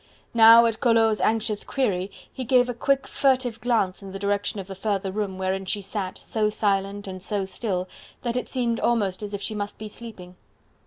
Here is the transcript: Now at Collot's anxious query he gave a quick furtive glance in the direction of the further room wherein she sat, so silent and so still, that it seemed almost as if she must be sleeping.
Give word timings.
Now 0.33 0.65
at 0.65 0.79
Collot's 0.79 1.21
anxious 1.21 1.63
query 1.63 2.09
he 2.33 2.43
gave 2.43 2.67
a 2.69 2.73
quick 2.73 3.05
furtive 3.05 3.61
glance 3.61 4.01
in 4.01 4.11
the 4.11 4.17
direction 4.17 4.59
of 4.59 4.65
the 4.65 4.73
further 4.73 5.11
room 5.11 5.37
wherein 5.37 5.63
she 5.67 5.79
sat, 5.83 6.17
so 6.17 6.49
silent 6.49 7.05
and 7.05 7.21
so 7.21 7.45
still, 7.45 7.87
that 8.23 8.35
it 8.35 8.49
seemed 8.49 8.79
almost 8.79 9.21
as 9.21 9.35
if 9.35 9.43
she 9.43 9.53
must 9.53 9.77
be 9.77 9.87
sleeping. 9.87 10.35